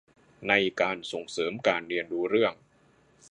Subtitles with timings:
[0.47, 2.53] ในการส่งเสริมการเรียนรู้เรื่อง